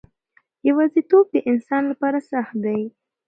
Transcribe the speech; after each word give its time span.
یوازیتوب 0.69 1.25
د 1.31 1.35
انسان 1.51 1.83
لپاره 1.91 2.19
سخت 2.31 2.55
دی. 2.65 2.81